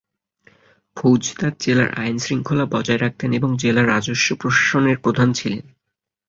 ফৌজদার 0.97 1.53
জেলার 1.59 1.89
আইন-শৃঙ্খলা 1.93 2.65
বজায় 2.65 3.01
রাখতেন 3.01 3.29
এবং 3.33 3.49
জেলার 3.57 3.87
রাজস্ব 3.87 4.27
প্রশাসনের 4.35 4.97
প্রধান 4.99 5.29
ছিলেন। 5.33 5.65